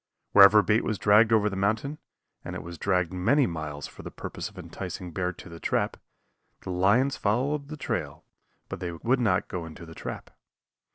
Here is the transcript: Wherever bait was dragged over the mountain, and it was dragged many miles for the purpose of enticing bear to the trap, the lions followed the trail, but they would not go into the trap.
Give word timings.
Wherever 0.31 0.63
bait 0.63 0.83
was 0.83 0.97
dragged 0.97 1.31
over 1.31 1.47
the 1.47 1.55
mountain, 1.55 1.99
and 2.43 2.55
it 2.55 2.63
was 2.63 2.79
dragged 2.79 3.13
many 3.13 3.45
miles 3.45 3.85
for 3.85 4.01
the 4.01 4.09
purpose 4.09 4.49
of 4.49 4.57
enticing 4.57 5.11
bear 5.11 5.31
to 5.33 5.47
the 5.47 5.59
trap, 5.59 5.95
the 6.61 6.71
lions 6.71 7.17
followed 7.17 7.67
the 7.67 7.77
trail, 7.77 8.25
but 8.67 8.79
they 8.79 8.91
would 8.93 9.19
not 9.19 9.47
go 9.47 9.63
into 9.63 9.85
the 9.85 9.93
trap. 9.93 10.31